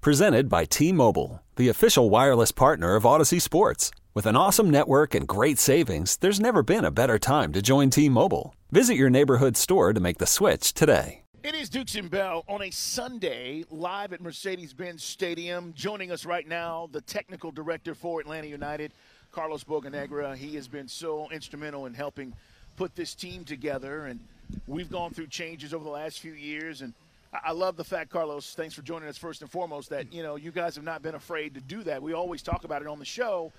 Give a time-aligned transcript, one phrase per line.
[0.00, 3.90] Presented by T Mobile, the official wireless partner of Audacy Sports.
[4.14, 7.90] With an awesome network and great savings, there's never been a better time to join
[7.90, 8.54] T Mobile.
[8.70, 11.22] Visit your neighborhood store to make the switch today.
[11.42, 15.72] It is Dukes and Bell on a Sunday live at Mercedes Benz Stadium.
[15.74, 18.92] Joining us right now, the technical director for Atlanta United,
[19.32, 20.36] Carlos Bocanegra.
[20.36, 22.34] He has been so instrumental in helping
[22.76, 24.20] put this team together, and
[24.68, 26.82] we've gone through changes over the last few years.
[26.82, 26.94] And
[27.32, 30.36] I love the fact, Carlos, thanks for joining us first and foremost, that you know
[30.36, 32.02] you guys have not been afraid to do that.
[32.02, 33.52] We always talk about it on the show.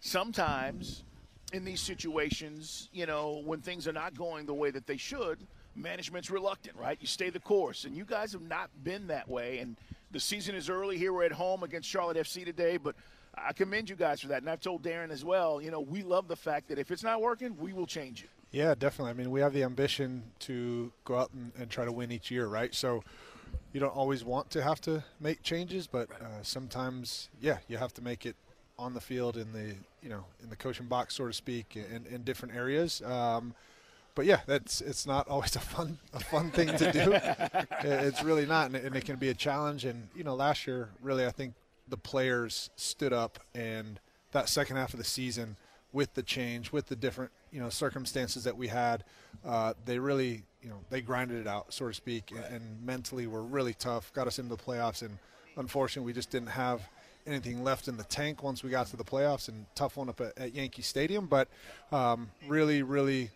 [0.00, 1.02] Sometimes
[1.52, 5.38] in these situations, you know, when things are not going the way that they should–
[5.76, 6.98] management's reluctant, right?
[7.00, 9.58] You stay the course, and you guys have not been that way.
[9.58, 9.76] And
[10.10, 11.12] the season is early here.
[11.12, 12.96] We're at home against Charlotte FC today, but
[13.34, 14.42] I commend you guys for that.
[14.42, 15.60] And I've told Darren as well.
[15.60, 18.30] You know, we love the fact that if it's not working, we will change it.
[18.56, 19.10] Yeah, definitely.
[19.10, 22.30] I mean, we have the ambition to go out and, and try to win each
[22.30, 22.74] year, right?
[22.74, 23.04] So
[23.74, 27.92] you don't always want to have to make changes, but uh, sometimes, yeah, you have
[27.92, 28.34] to make it
[28.78, 32.06] on the field in the you know in the coaching box, so to speak, in,
[32.06, 33.02] in different areas.
[33.02, 33.54] Um,
[34.14, 37.12] but yeah, that's it's not always a fun a fun thing to do.
[37.82, 39.84] it's really not, and it can be a challenge.
[39.84, 41.52] And you know, last year, really, I think
[41.86, 44.00] the players stood up, and
[44.32, 45.58] that second half of the season,
[45.92, 49.04] with the change, with the different you know circumstances that we had,
[49.44, 53.26] uh, they really you know they grinded it out, so to speak, and, and mentally
[53.26, 54.12] were really tough.
[54.12, 55.18] Got us into the playoffs, and
[55.56, 56.82] unfortunately, we just didn't have
[57.26, 60.20] anything left in the tank once we got to the playoffs and tough one up
[60.20, 61.26] at, at Yankee Stadium.
[61.26, 61.48] But
[61.90, 63.30] um, really, really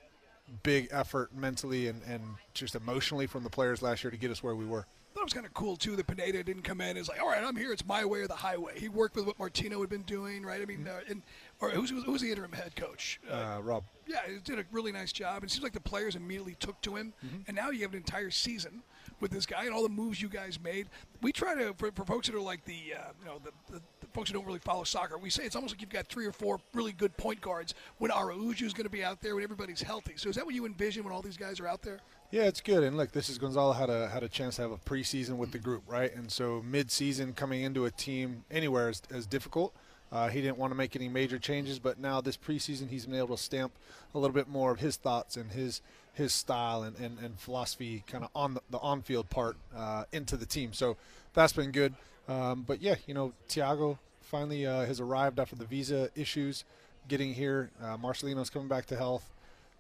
[0.63, 2.23] big effort mentally and, and
[2.55, 4.87] just emotionally from the players last year to get us where we were.
[5.21, 5.97] That was kind of cool too.
[5.97, 7.75] That Pineda didn't come in as like, all right, I'm here.
[7.75, 8.81] It's my way or the highway.
[8.81, 10.63] He worked with what Martino had been doing, right?
[10.63, 11.21] I mean, uh, and
[11.61, 13.21] or who's who's the interim head coach?
[13.31, 13.85] Uh, uh, Rob.
[14.07, 15.45] Yeah, he did a really nice job.
[15.45, 17.43] It seems like the players immediately took to him, mm-hmm.
[17.47, 18.83] and now you have an entire season
[19.21, 20.87] with this guy and all the moves you guys made.
[21.21, 23.83] We try to for, for folks that are like the uh, you know the, the
[24.15, 26.33] folks who don't really follow soccer, we say it's almost like you've got three or
[26.33, 29.83] four really good point guards when Araujo is going to be out there when everybody's
[29.83, 30.15] healthy.
[30.17, 32.01] So is that what you envision when all these guys are out there?
[32.31, 32.85] Yeah, it's good.
[32.85, 35.51] And look, this is Gonzalo had a had a chance to have a preseason with
[35.51, 36.15] the group, right?
[36.15, 39.75] And so mid-season coming into a team anywhere is, is difficult.
[40.13, 43.17] Uh, he didn't want to make any major changes, but now this preseason he's been
[43.17, 43.73] able to stamp
[44.15, 45.83] a little bit more of his thoughts and his
[46.15, 50.37] his style and, and, and philosophy kind of on the, the on-field part uh, into
[50.37, 50.73] the team.
[50.73, 50.97] So
[51.35, 51.95] that's been good.
[52.29, 56.65] Um, but yeah, you know, Thiago finally uh, has arrived after the visa issues
[57.09, 57.71] getting here.
[57.83, 59.31] Uh, Marcelino's coming back to health.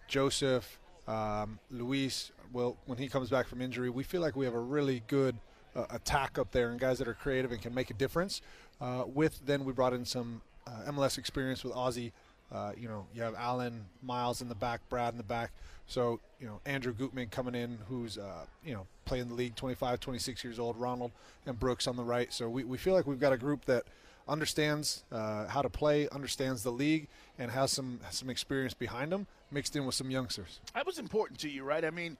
[0.08, 4.54] Joseph, um, Luis, well, when he comes back from injury, we feel like we have
[4.54, 5.36] a really good
[5.76, 8.42] uh, attack up there and guys that are creative and can make a difference.
[8.80, 12.12] Uh, with then we brought in some uh, MLS experience with Ozzie.
[12.52, 15.52] Uh, you know, you have Alan Miles in the back, Brad in the back.
[15.86, 20.00] So, you know, Andrew Gutman coming in, who's, uh, you know, playing the league 25,
[20.00, 21.12] 26 years old, Ronald
[21.46, 22.32] and Brooks on the right.
[22.32, 23.84] So we, we feel like we've got a group that
[24.28, 27.08] understands uh, how to play, understands the league,
[27.38, 30.60] and has some some experience behind them, mixed in with some youngsters.
[30.74, 31.84] That was important to you, right?
[31.84, 32.16] I mean,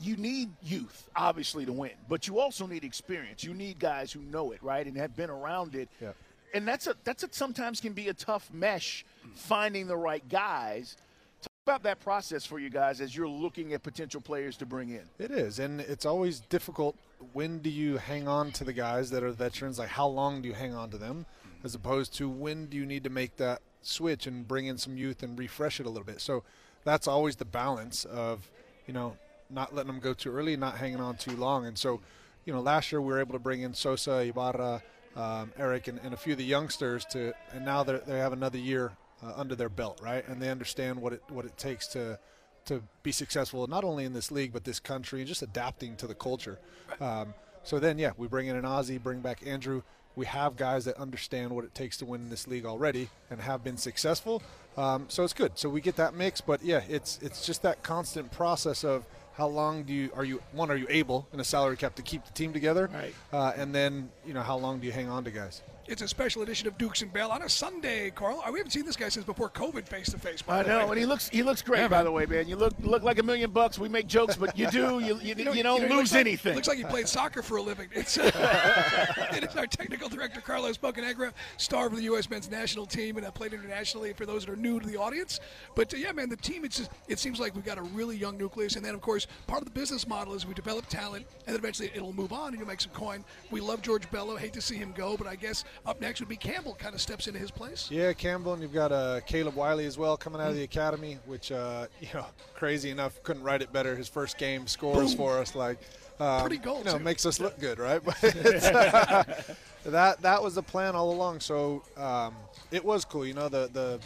[0.00, 3.44] you need youth, obviously, to win, but you also need experience.
[3.44, 5.88] You need guys who know it, right, and have been around it.
[6.00, 6.12] Yeah.
[6.52, 9.04] And that's a that's a sometimes can be a tough mesh,
[9.34, 10.96] finding the right guys
[11.44, 14.90] Talk about that process for you guys as you're looking at potential players to bring
[14.90, 15.02] in?
[15.18, 16.96] It is, and it's always difficult.
[17.32, 19.78] When do you hang on to the guys that are veterans?
[19.78, 21.26] Like, how long do you hang on to them,
[21.62, 24.96] as opposed to when do you need to make that switch and bring in some
[24.96, 26.20] youth and refresh it a little bit?
[26.20, 26.44] So
[26.84, 28.50] that's always the balance of,
[28.86, 29.16] you know,
[29.50, 31.66] not letting them go too early, not hanging on too long.
[31.66, 32.00] And so,
[32.44, 34.82] you know, last year we were able to bring in Sosa, Ibarra,
[35.16, 38.58] um, Eric, and, and, a few of the youngsters to, and now they have another
[38.58, 38.92] year
[39.22, 40.26] uh, under their belt, right?
[40.26, 42.18] And they understand what it what it takes to
[42.66, 46.06] to be successful not only in this league but this country and just adapting to
[46.06, 46.58] the culture.
[47.00, 49.82] Um, so then, yeah, we bring in an Ozzie, bring back Andrew.
[50.16, 53.40] We have guys that understand what it takes to win in this league already and
[53.40, 54.42] have been successful.
[54.76, 55.58] Um, so it's good.
[55.58, 59.46] So we get that mix, but yeah, it's it's just that constant process of how
[59.46, 62.24] long do you are you one are you able in a salary cap to keep
[62.24, 63.14] the team together, Right.
[63.32, 65.62] Uh, and then you know how long do you hang on to guys?
[65.86, 68.42] It's a special edition of Dukes and Bell on a Sunday, Carl.
[68.50, 70.42] We haven't seen this guy since before COVID face to face.
[70.48, 72.04] I know, and he looks he looks great Yeah, by man.
[72.06, 72.48] the way, man.
[72.48, 73.78] You look look like a million bucks.
[73.78, 76.20] We make jokes, but you do you you, you, know, don't he lose looks like-
[76.20, 76.54] anything.
[76.54, 77.88] Looks like he played soccer for a living.
[77.94, 78.24] It's, uh,
[79.36, 82.28] it is our technical director, Carlos Bocanegra, star for the U.S.
[82.30, 85.38] men's national team, and uh, played internationally for those that are new to the audience.
[85.76, 88.16] But uh, yeah, man, the team, it's just, it seems like we've got a really
[88.16, 88.76] young nucleus.
[88.76, 91.56] And then, of course, part of the business model is we develop talent, and then
[91.56, 93.22] eventually it'll move on and you'll make some coin.
[93.50, 94.36] We love George Bello.
[94.36, 97.00] Hate to see him go, but I guess up next would be Campbell kind of
[97.00, 97.90] steps into his place.
[97.90, 101.18] Yeah, Campbell, and you've got uh, Caleb Wiley as well coming out of the academy,
[101.26, 103.94] which uh, you know, crazy enough, couldn't write it better.
[103.96, 105.16] His first game scores Boom.
[105.16, 105.78] for us, like
[106.20, 107.04] um, Pretty goal, you know, too.
[107.04, 108.00] makes us look good, right?
[109.84, 111.40] But uh, that that was the plan all along.
[111.40, 112.34] So um,
[112.70, 114.00] it was cool, you know, the the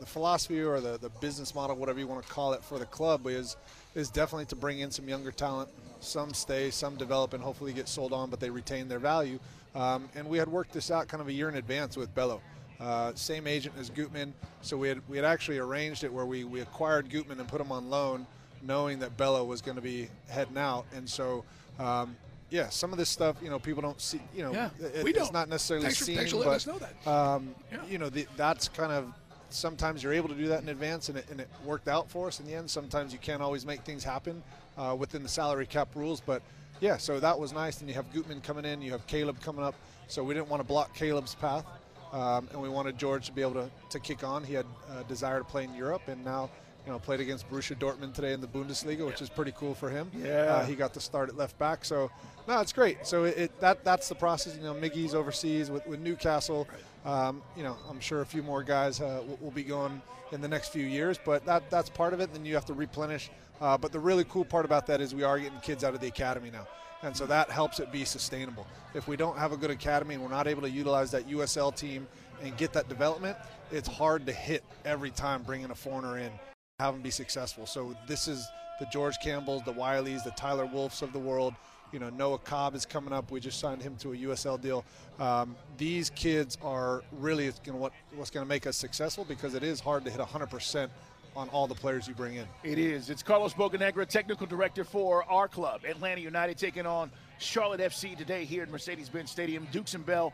[0.00, 2.86] the philosophy or the, the business model, whatever you want to call it, for the
[2.86, 3.56] club is
[3.94, 5.68] is definitely to bring in some younger talent.
[6.00, 9.38] Some stay, some develop, and hopefully get sold on, but they retain their value.
[9.74, 12.40] Um, and we had worked this out kind of a year in advance with Bello.
[12.80, 16.44] Uh, same agent as Gutman, so we had we had actually arranged it where we,
[16.44, 18.26] we acquired Gutman and put him on loan,
[18.62, 21.44] knowing that Bello was going to be heading out, and so.
[21.78, 22.16] Um,
[22.50, 24.20] yeah, some of this stuff, you know, people don't see.
[24.36, 25.32] You know, Yeah, it- we it's don't.
[25.32, 27.10] not necessarily Thanks for- seen, thanks for letting but us know that.
[27.10, 27.78] um, Yeah.
[27.88, 29.12] you know, the, that's kind of
[29.50, 32.28] sometimes you're able to do that in advance, and it, and it worked out for
[32.28, 32.70] us in the end.
[32.70, 34.40] Sometimes you can't always make things happen
[34.78, 36.42] uh, within the salary cap rules, but
[36.80, 37.80] yeah, so that was nice.
[37.80, 39.74] And you have Gutman coming in, you have Caleb coming up,
[40.08, 41.64] so we didn't want to block Caleb's path,
[42.12, 44.44] um, and we wanted George to be able to, to kick on.
[44.44, 44.66] He had
[44.98, 46.50] a desire to play in Europe, and now.
[46.86, 49.88] You know, played against Borussia Dortmund today in the Bundesliga, which is pretty cool for
[49.88, 50.10] him.
[50.14, 50.32] Yeah.
[50.42, 52.10] uh, he got to start at left back, so
[52.46, 53.06] no, it's great.
[53.06, 54.54] So it, it that that's the process.
[54.54, 56.68] You know, Miggy's overseas with, with Newcastle.
[57.06, 60.42] Um, you know, I'm sure a few more guys uh, will, will be going in
[60.42, 62.34] the next few years, but that that's part of it.
[62.34, 63.30] Then you have to replenish.
[63.60, 66.00] Uh, but the really cool part about that is we are getting kids out of
[66.00, 66.66] the academy now,
[67.02, 68.66] and so that helps it be sustainable.
[68.94, 71.74] If we don't have a good academy and we're not able to utilize that USL
[71.74, 72.06] team
[72.42, 73.36] and get that development,
[73.70, 76.30] it's hard to hit every time bringing a foreigner in,
[76.78, 77.66] have them be successful.
[77.66, 78.46] So this is
[78.80, 81.54] the George Campbells, the Wileys, the Tyler Wolffs of the world.
[81.92, 83.30] You know, Noah Cobb is coming up.
[83.30, 84.84] We just signed him to a USL deal.
[85.20, 89.78] Um, these kids are really what, what's going to make us successful because it is
[89.78, 90.88] hard to hit 100%
[91.36, 92.46] on all the players you bring in.
[92.62, 93.10] It is.
[93.10, 98.44] It's Carlos Bocanegra, technical director for our club, Atlanta United, taking on Charlotte FC today
[98.44, 99.66] here at Mercedes-Benz Stadium.
[99.72, 100.32] Dukes and Bell.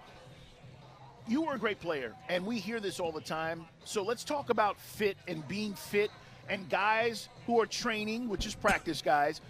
[1.26, 3.64] You were a great player, and we hear this all the time.
[3.84, 6.10] So let's talk about fit and being fit,
[6.48, 9.40] and guys who are training, which is practice guys,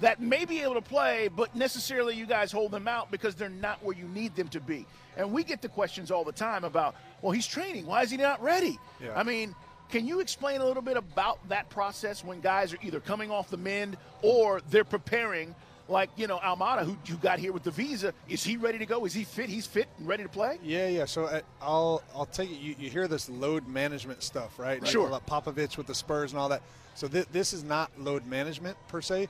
[0.00, 3.48] that may be able to play, but necessarily you guys hold them out because they're
[3.48, 4.86] not where you need them to be.
[5.16, 7.86] And we get the questions all the time about, well, he's training.
[7.86, 8.78] Why is he not ready?
[9.02, 9.12] Yeah.
[9.16, 9.56] I mean,
[9.90, 13.50] can you explain a little bit about that process when guys are either coming off
[13.50, 15.54] the mend or they're preparing?
[15.88, 18.84] Like, you know, Almada, who you got here with the visa, is he ready to
[18.84, 19.06] go?
[19.06, 19.48] Is he fit?
[19.48, 20.58] He's fit and ready to play?
[20.62, 21.06] Yeah, yeah.
[21.06, 22.58] So uh, I'll I'll take it.
[22.58, 24.86] You, you hear this load management stuff, right?
[24.86, 25.08] Sure.
[25.08, 26.60] Like Popovich with the Spurs and all that.
[26.94, 29.28] So th- this is not load management per se.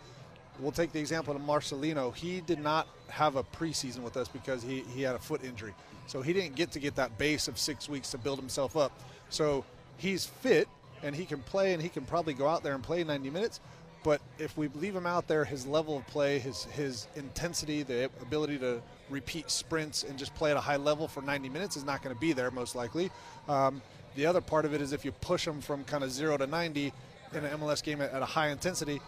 [0.58, 2.12] We'll take the example of Marcelino.
[2.12, 5.72] He did not have a preseason with us because he, he had a foot injury.
[6.08, 8.90] So he didn't get to get that base of six weeks to build himself up.
[9.31, 9.64] So
[9.98, 10.68] he's fit
[11.02, 13.60] and he can play and he can probably go out there and play 90 minutes.
[14.04, 18.04] But if we leave him out there, his level of play, his his intensity, the
[18.22, 18.80] ability to
[19.10, 22.14] repeat sprints and just play at a high level for 90 minutes is not going
[22.14, 23.10] to be there most likely.
[23.48, 23.82] Um,
[24.14, 26.46] the other part of it is if you push him from kind of zero to
[26.46, 26.92] 90
[27.34, 29.00] in an MLS game at, at a high intensity,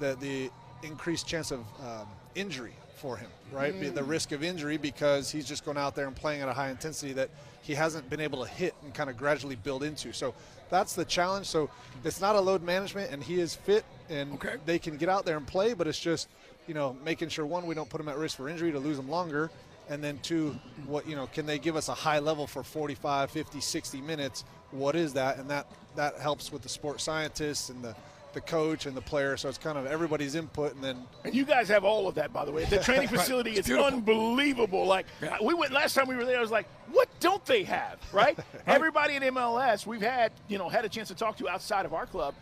[0.00, 0.50] the the
[0.82, 3.78] increased chance of um, injury for him, right?
[3.78, 6.52] Be The risk of injury because he's just going out there and playing at a
[6.52, 7.30] high intensity that
[7.62, 10.12] he hasn't been able to hit and kind of gradually build into.
[10.12, 10.34] So
[10.70, 11.46] that's the challenge.
[11.46, 11.70] So
[12.04, 14.56] it's not a load management, and he is fit, and Okay.
[14.66, 16.28] they can get out there and play, but it's just,
[16.66, 18.98] you know, making sure one, we don't put him at risk for injury to lose
[18.98, 19.50] him longer.
[19.90, 23.30] And then two, what you know, can they give us a high level for 45,
[23.30, 24.44] 50, 60 minutes?
[24.70, 25.38] What is that?
[25.38, 27.96] And that that helps with the sports scientists and the
[28.32, 29.36] the coach and the player.
[29.36, 32.32] So it's kind of everybody's input, and then And you guys have all of that,
[32.32, 32.64] by the way.
[32.64, 34.86] The training facility It's is unbelievable.
[34.86, 35.06] Like
[35.42, 37.98] we went last time we were there, I was like, what don't they have?
[38.12, 38.38] Right?
[38.66, 41.94] Everybody in MLS we've had, you know, had a chance to talk to outside of
[41.94, 42.34] our club.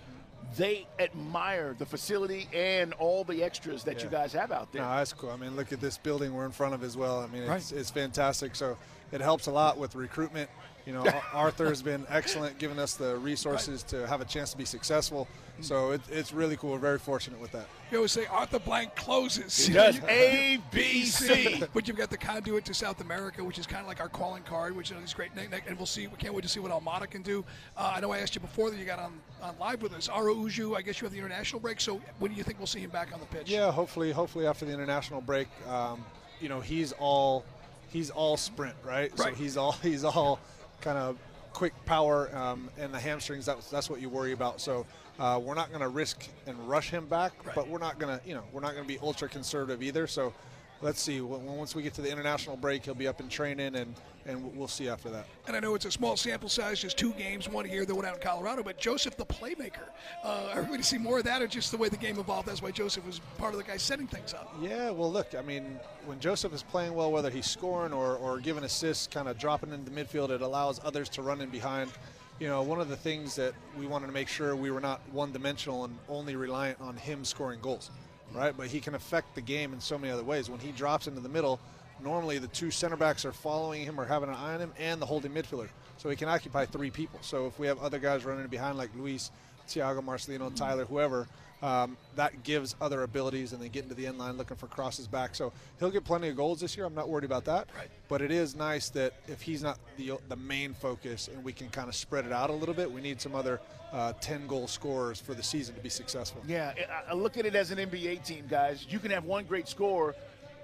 [0.56, 4.82] They admire the facility and all the extras that you guys have out there.
[4.82, 5.30] No, that's cool.
[5.30, 7.20] I mean, look at this building we're in front of as well.
[7.20, 7.80] I mean, it's, Right.
[7.80, 8.54] it's fantastic.
[8.54, 8.78] So
[9.12, 10.48] it helps a lot with recruitment.
[10.86, 14.56] You know, Arthur has been excellent, giving us the resources to have a chance to
[14.56, 15.26] be successful.
[15.60, 16.72] So it, it's really cool.
[16.72, 17.66] We're very fortunate with that.
[17.90, 19.66] You always say Arthur Blank closes.
[19.66, 21.62] He does A, B, C.
[21.72, 24.42] but you've got the conduit to South America, which is kind of like our calling
[24.44, 25.30] card, which is great.
[25.36, 26.06] And we'll see.
[26.06, 27.44] We can't wait to see what Almada can do.
[27.76, 30.08] Uh, I know I asked you before that you got on, on live with us.
[30.08, 31.80] Araujo, I guess you have the international break.
[31.80, 33.50] So when do you think we'll see him back on the pitch?
[33.50, 35.48] Yeah, hopefully, hopefully after the international break.
[35.68, 36.04] Um,
[36.40, 37.44] you know, he's all
[37.88, 39.10] he's all sprint, right?
[39.18, 39.18] right?
[39.18, 40.38] So he's all he's all
[40.80, 41.16] kind of
[41.52, 43.46] quick power um, and the hamstrings.
[43.46, 44.60] That's that's what you worry about.
[44.60, 44.86] So
[45.18, 47.54] uh, we're not going to risk and rush him back, right.
[47.54, 50.06] but we're not going to, you know, we're not going to be ultra conservative either.
[50.06, 50.34] So
[50.82, 51.20] let's see.
[51.20, 53.94] Once we get to the international break, he'll be up in training, and
[54.26, 55.24] and we'll see after that.
[55.46, 58.04] And I know it's a small sample size, just two games, one here, the one
[58.04, 58.64] out in Colorado.
[58.64, 59.88] But Joseph, the playmaker,
[60.24, 62.18] uh, are we going to see more of that, or just the way the game
[62.18, 62.48] evolved?
[62.48, 64.52] That's why Joseph was part of the guys setting things up.
[64.60, 64.90] Yeah.
[64.90, 65.34] Well, look.
[65.36, 69.28] I mean, when Joseph is playing well, whether he's scoring or or giving assists, kind
[69.28, 71.90] of dropping into the midfield, it allows others to run in behind
[72.38, 75.00] you know, one of the things that we wanted to make sure we were not
[75.10, 77.90] one dimensional and only reliant on him scoring goals,
[78.36, 78.54] right?
[78.56, 80.50] But he can affect the game in so many other ways.
[80.50, 81.58] When he drops into the middle,
[82.02, 85.00] normally the two center backs are following him or having an eye on him and
[85.00, 85.68] the holding midfielder.
[85.98, 87.18] So he can occupy three people.
[87.22, 89.30] So if we have other guys running behind like Luis,
[89.66, 91.26] Thiago, Marcelino, Tyler, whoever,
[91.62, 95.06] um, that gives other abilities and they get into the end line looking for crosses
[95.06, 95.34] back.
[95.34, 96.86] So he'll get plenty of goals this year.
[96.86, 97.68] I'm not worried about that.
[97.76, 97.88] Right.
[98.08, 101.68] But it is nice that if he's not the, the main focus and we can
[101.68, 103.60] kind of spread it out a little bit, we need some other
[103.92, 106.42] uh, 10 goal scorers for the season to be successful.
[106.46, 106.74] Yeah,
[107.08, 108.86] I look at it as an NBA team, guys.
[108.88, 110.14] You can have one great scorer.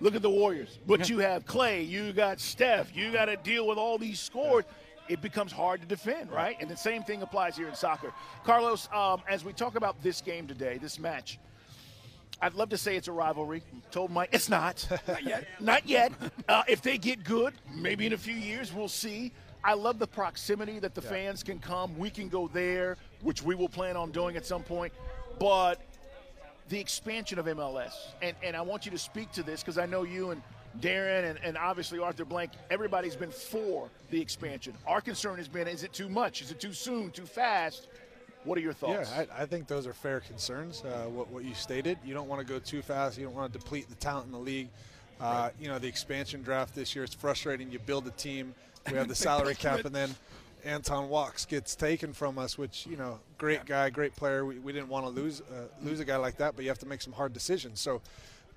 [0.01, 0.79] Look at the Warriors.
[0.87, 4.65] But you have Clay, you got Steph, you got to deal with all these scores.
[4.67, 4.77] Yeah
[5.09, 6.57] it becomes hard to defend, right?
[6.61, 8.13] And the same thing applies here in soccer.
[8.45, 11.39] Carlos, um, as we talk about this game today, this match,
[12.41, 13.63] I'd love to say it's a rivalry.
[13.91, 14.87] told Mike it's not.
[15.09, 15.47] not yet.
[15.61, 16.13] Not yet.
[16.49, 19.33] Uh, if they get good, maybe in a few years, we'll see.
[19.65, 21.11] I love the proximity that the yeah.
[21.11, 21.97] fans can come.
[21.97, 24.93] We can go there, which we will plan on doing at some point.
[25.39, 25.81] But
[26.69, 27.93] the expansion of MLS,
[28.23, 30.43] and, and I want you to speak to this because I know you and–
[30.81, 34.75] Darren and, and obviously Arthur Blank, everybody's been for the expansion.
[34.87, 36.43] Our concern has been is it too much?
[36.43, 37.89] Is it too soon, too fast?
[38.45, 39.11] What are your thoughts?
[39.15, 40.83] Yeah, I, I think those are fair concerns.
[40.85, 43.17] Uh, what, what you stated, you don't want to go too fast.
[43.17, 44.69] You don't want to deplete the talent in the league.
[45.21, 45.51] Uh.
[45.61, 47.71] You know, the expansion draft this year, it's frustrating.
[47.71, 48.55] You build a team,
[48.91, 50.13] we have the salary cap, and then
[50.65, 54.45] Anton Walkes gets taken from us, which you know, great guy, great player.
[54.45, 56.79] We, we didn't want to lose uh, lose a guy like that, but you have
[56.81, 57.81] to make some hard decisions.
[57.81, 58.01] So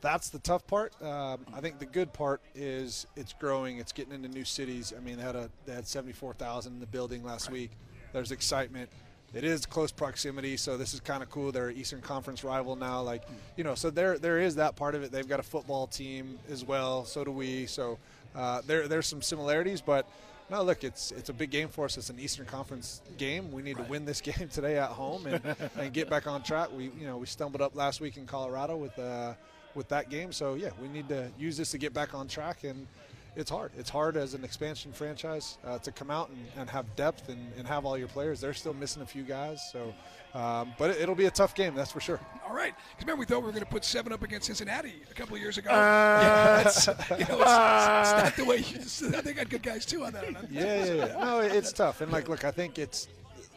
[0.05, 0.93] that's the tough part.
[1.01, 3.79] Um, I think the good part is it's growing.
[3.79, 4.93] It's getting into new cities.
[4.95, 7.71] I mean, they had a they had 74,000 in the building last week.
[8.13, 8.89] There's excitement.
[9.33, 11.51] It is close proximity, so this is kind of cool.
[11.51, 13.23] They're Eastern Conference rival now, like
[13.57, 13.73] you know.
[13.73, 15.11] So there there is that part of it.
[15.11, 17.03] They've got a football team as well.
[17.03, 17.65] So do we.
[17.65, 17.97] So
[18.35, 20.07] uh, there there's some similarities, but
[20.51, 21.97] no, look, it's it's a big game for us.
[21.97, 23.51] It's an Eastern Conference game.
[23.51, 23.85] We need right.
[23.85, 25.41] to win this game today at home and,
[25.77, 26.69] and get back on track.
[26.77, 28.97] We you know we stumbled up last week in Colorado with.
[28.99, 29.33] Uh,
[29.75, 30.31] with that game.
[30.31, 32.87] So yeah, we need to use this to get back on track, and
[33.35, 33.71] it's hard.
[33.77, 37.51] It's hard as an expansion franchise uh, to come out and, and have depth and,
[37.57, 38.39] and, have all your players.
[38.39, 39.93] They're still missing a few guys, so
[40.33, 42.19] um, but it, will be a tough game, that's for sure.
[42.47, 44.93] All right, because remember we thought we were going to put seven up against Cincinnati
[45.09, 45.69] a couple of years ago.
[45.69, 48.57] Uh, yeah, it's, you know, it's, uh, it's, not the way.
[48.57, 50.25] You, they got good guys too on that.
[50.51, 51.05] yeah, yeah, yeah.
[51.19, 53.07] No, it's tough, and like, look, I think it's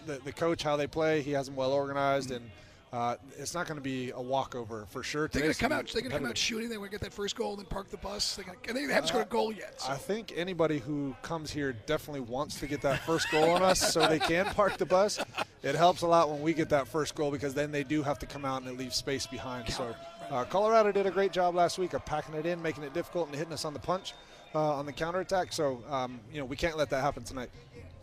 [0.07, 1.23] the, the coach how they play.
[1.23, 2.51] He has them well organized and
[2.93, 5.29] uh, it's not going to be a walkover for sure.
[5.29, 5.87] They're going to come out.
[5.87, 6.71] They're going to come out shooting.
[6.71, 8.37] They're going to get that first goal and then park the bus.
[8.37, 9.81] They're gonna, they haven't scored a goal yet.
[9.81, 9.93] So.
[9.93, 13.93] I think anybody who comes here definitely wants to get that first goal on us,
[13.93, 15.21] so they can park the bus.
[15.63, 18.19] It helps a lot when we get that first goal because then they do have
[18.21, 19.69] to come out and it leaves space behind.
[19.69, 19.95] So
[20.31, 23.29] uh, Colorado did a great job last week of packing it in, making it difficult,
[23.29, 24.15] and hitting us on the punch
[24.55, 25.53] uh, on the counterattack.
[25.53, 27.51] So um, you know we can't let that happen tonight.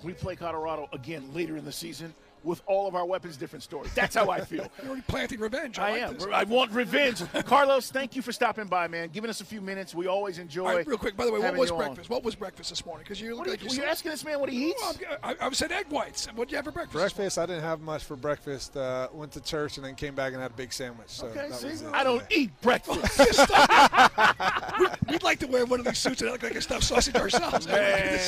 [0.03, 2.13] We play Colorado again later in the season
[2.45, 3.93] with all of our weapons, different stories.
[3.93, 4.67] That's how I feel.
[4.81, 5.79] You're already planting revenge.
[5.79, 6.13] I, I like am.
[6.13, 6.27] This.
[6.31, 7.23] I want revenge.
[7.45, 9.09] Carlos, thank you for stopping by, man.
[9.11, 9.95] Giving us a few minutes.
[9.95, 10.75] We always enjoy.
[10.75, 12.09] Right, real quick, by the way, what was breakfast?
[12.09, 12.15] On.
[12.15, 13.03] What was breakfast this morning?
[13.03, 14.81] Because you look like you, you're asking this man what he eats.
[14.83, 16.27] Oh, I, I said egg whites.
[16.35, 16.93] What did you have for breakfast?
[16.93, 17.37] Breakfast.
[17.37, 18.77] I didn't have much for breakfast.
[18.77, 21.09] Uh, went to church and then came back and had a big sandwich.
[21.09, 23.19] So okay, see, I don't eat breakfast.
[24.79, 27.15] we, would like to wear one of these suits and look like a stuffed sausage
[27.15, 27.67] ourselves.
[27.75, 28.19] Man,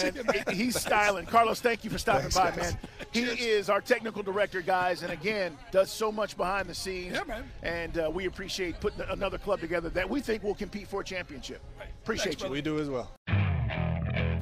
[0.52, 1.26] he's styling.
[1.26, 2.74] Carlos, thank you for stopping Thanks, by, guys.
[2.74, 2.80] man.
[3.12, 3.40] He Cheers.
[3.40, 7.14] is our technical director, guys, and again, does so much behind the scenes.
[7.14, 7.44] Yeah, man.
[7.64, 11.04] And uh, we appreciate putting another club together that we think will compete for a
[11.04, 11.62] championship.
[12.04, 12.50] Appreciate Thanks, you.
[12.50, 13.12] We do as well.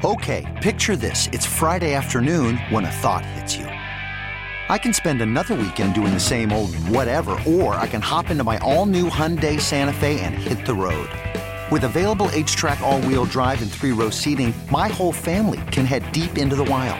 [0.03, 1.27] Okay, picture this.
[1.31, 3.65] It's Friday afternoon when a thought hits you.
[3.65, 8.43] I can spend another weekend doing the same old whatever, or I can hop into
[8.43, 11.09] my all-new Hyundai Santa Fe and hit the road.
[11.71, 16.55] With available H-Track all-wheel drive and three-row seating, my whole family can head deep into
[16.55, 16.99] the wild